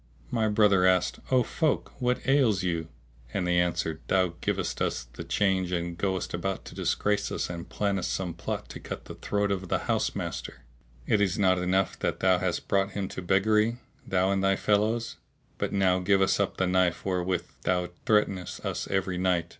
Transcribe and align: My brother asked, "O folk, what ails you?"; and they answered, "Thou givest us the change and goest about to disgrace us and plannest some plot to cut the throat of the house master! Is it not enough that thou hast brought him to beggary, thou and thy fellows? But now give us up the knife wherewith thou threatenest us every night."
My 0.31 0.47
brother 0.47 0.83
asked, 0.83 1.19
"O 1.29 1.43
folk, 1.43 1.93
what 2.01 2.27
ails 2.27 2.63
you?"; 2.63 2.87
and 3.35 3.45
they 3.45 3.59
answered, 3.59 4.01
"Thou 4.07 4.29
givest 4.41 4.81
us 4.81 5.03
the 5.03 5.23
change 5.23 5.71
and 5.71 5.95
goest 5.95 6.33
about 6.33 6.65
to 6.65 6.73
disgrace 6.73 7.31
us 7.31 7.51
and 7.51 7.69
plannest 7.69 8.09
some 8.11 8.33
plot 8.33 8.67
to 8.69 8.79
cut 8.79 9.05
the 9.05 9.13
throat 9.13 9.51
of 9.51 9.67
the 9.69 9.77
house 9.85 10.15
master! 10.15 10.63
Is 11.05 11.37
it 11.37 11.39
not 11.41 11.59
enough 11.59 11.99
that 11.99 12.19
thou 12.19 12.39
hast 12.39 12.67
brought 12.67 12.93
him 12.93 13.09
to 13.09 13.21
beggary, 13.21 13.77
thou 14.03 14.31
and 14.31 14.43
thy 14.43 14.55
fellows? 14.55 15.17
But 15.59 15.71
now 15.71 15.99
give 15.99 16.19
us 16.19 16.39
up 16.39 16.57
the 16.57 16.65
knife 16.65 17.05
wherewith 17.05 17.45
thou 17.61 17.89
threatenest 18.07 18.65
us 18.65 18.87
every 18.87 19.19
night." 19.19 19.49